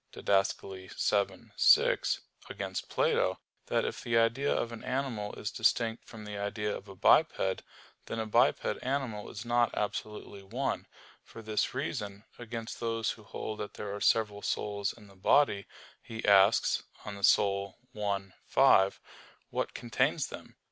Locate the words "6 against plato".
1.55-3.39